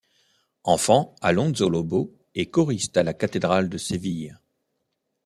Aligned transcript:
Enfant, 0.63 1.13
Alonso 1.21 1.69
Lobo 1.69 2.11
est 2.33 2.47
choriste 2.49 2.97
à 2.97 3.03
la 3.03 3.13
cathédrale 3.13 3.69
de 3.69 3.77
Séville. 3.77 4.35